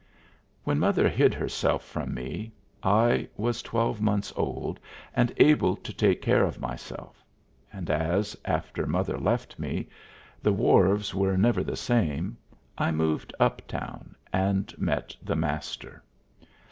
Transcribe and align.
When 0.63 0.79
mother 0.79 1.07
hid 1.07 1.35
herself 1.35 1.85
from 1.85 2.11
me, 2.15 2.51
I 2.81 3.29
was 3.37 3.61
twelve 3.61 4.01
months 4.01 4.33
old 4.35 4.79
and 5.15 5.31
able 5.37 5.75
to 5.75 5.93
take 5.93 6.23
care 6.23 6.43
of 6.43 6.59
myself, 6.59 7.23
and 7.71 7.87
as, 7.87 8.35
after 8.43 8.87
mother 8.87 9.19
left 9.19 9.59
me, 9.59 9.89
the 10.41 10.53
wharves 10.53 11.13
were 11.13 11.37
never 11.37 11.63
the 11.63 11.75
same, 11.77 12.35
I 12.79 12.89
moved 12.91 13.31
uptown 13.39 14.15
and 14.33 14.73
met 14.79 15.15
the 15.21 15.35
Master. 15.35 16.03